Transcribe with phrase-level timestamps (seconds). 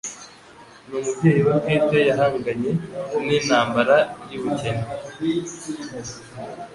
[0.87, 2.71] N'umubyeyi we bwite yahanganye
[3.27, 3.97] n'intambara
[4.31, 4.85] y'ubukene